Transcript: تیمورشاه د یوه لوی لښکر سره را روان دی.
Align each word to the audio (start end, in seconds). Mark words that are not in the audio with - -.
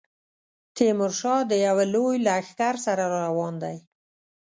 تیمورشاه 0.75 1.41
د 1.51 1.53
یوه 1.65 1.85
لوی 1.93 2.17
لښکر 2.25 2.75
سره 2.85 3.03
را 3.11 3.17
روان 3.27 3.53
دی. 3.63 3.77